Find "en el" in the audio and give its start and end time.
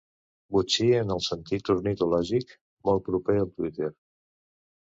0.99-1.21